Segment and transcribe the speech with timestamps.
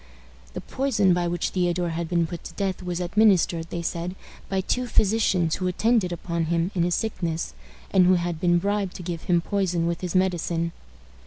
[0.55, 4.15] The poison by which Theodore had been put to death was administered, they said,
[4.49, 7.53] by two physicians who attended upon him in his sickness,
[7.91, 10.71] and who had been bribed to give him poison with his medicine.